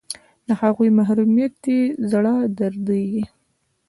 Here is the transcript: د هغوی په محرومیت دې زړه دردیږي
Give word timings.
د 0.47 0.49
هغوی 0.61 0.89
په 0.91 0.95
محرومیت 0.97 1.53
دې 1.63 1.79
زړه 2.11 2.33
دردیږي 2.57 3.23